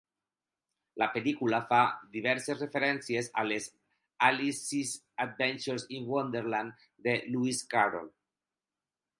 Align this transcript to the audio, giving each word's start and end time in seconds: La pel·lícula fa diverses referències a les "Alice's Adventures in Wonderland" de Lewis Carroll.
La 1.01 1.07
pel·lícula 1.17 1.59
fa 1.73 1.81
diverses 2.15 2.63
referències 2.63 3.29
a 3.41 3.45
les 3.49 3.67
"Alice's 4.29 4.95
Adventures 5.29 5.89
in 5.99 6.11
Wonderland" 6.15 6.91
de 7.09 7.19
Lewis 7.37 7.65
Carroll. 7.77 8.11